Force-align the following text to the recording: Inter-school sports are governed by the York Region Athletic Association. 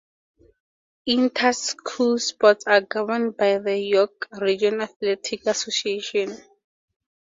Inter-school 1.05 2.17
sports 2.17 2.65
are 2.65 2.81
governed 2.81 3.37
by 3.37 3.59
the 3.59 3.77
York 3.77 4.27
Region 4.39 4.81
Athletic 4.81 5.45
Association. 5.45 6.35